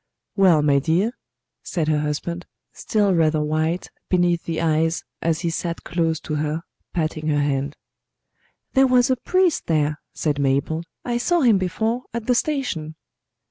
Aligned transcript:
"Well, 0.35 0.63
my 0.63 0.79
dear?" 0.79 1.11
said 1.61 1.87
her 1.87 1.99
husband, 1.99 2.47
still 2.73 3.13
rather 3.13 3.39
white 3.43 3.91
beneath 4.09 4.45
the 4.45 4.59
eyes 4.59 5.03
as 5.21 5.41
he 5.41 5.51
sat 5.51 5.83
close 5.83 6.19
to 6.21 6.33
her 6.41 6.63
patting 6.91 7.27
her 7.27 7.39
hand. 7.39 7.75
"There 8.73 8.87
was 8.87 9.11
a 9.11 9.15
priest 9.15 9.67
there," 9.67 9.99
said 10.11 10.39
Mabel. 10.39 10.81
"I 11.05 11.19
saw 11.19 11.41
him 11.41 11.59
before, 11.59 12.05
at 12.15 12.25
the 12.25 12.33
station." 12.33 12.95